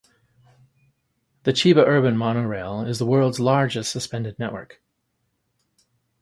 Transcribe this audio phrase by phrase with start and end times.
[1.43, 4.81] The Chiba Urban Monorail is the world's largest suspended network.